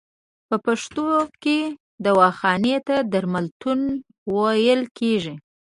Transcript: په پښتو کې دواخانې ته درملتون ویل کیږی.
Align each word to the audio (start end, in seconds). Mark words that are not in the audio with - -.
په 0.47 0.55
پښتو 0.65 1.05
کې 1.43 1.57
دواخانې 2.05 2.75
ته 2.87 2.95
درملتون 3.11 3.79
ویل 4.35 4.81
کیږی. 4.97 5.35